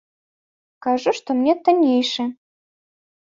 [0.85, 2.25] Кажу, што мне таннейшы.